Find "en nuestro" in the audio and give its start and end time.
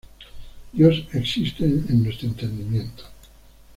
1.63-2.27